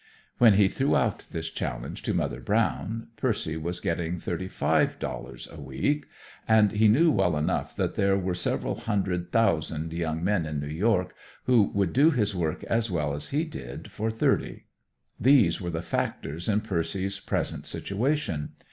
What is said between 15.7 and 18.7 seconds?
factors in Percy's present situation.